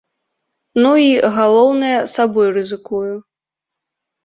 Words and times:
Ну 0.85 0.93
і, 1.01 1.11
галоўнае, 1.35 1.93
сабой 2.15 2.47
рызыкую. 2.57 3.13